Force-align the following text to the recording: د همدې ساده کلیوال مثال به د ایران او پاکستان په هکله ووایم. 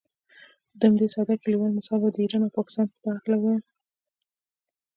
د 0.77 0.81
همدې 0.89 1.07
ساده 1.15 1.33
کلیوال 1.43 1.71
مثال 1.79 1.99
به 2.03 2.09
د 2.11 2.17
ایران 2.23 2.41
او 2.45 2.55
پاکستان 2.57 2.85
په 3.03 3.07
هکله 3.15 3.35
ووایم. 3.37 3.63